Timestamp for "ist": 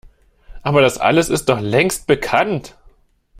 1.29-1.47